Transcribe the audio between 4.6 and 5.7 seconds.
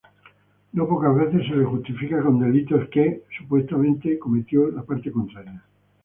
la parte contraria.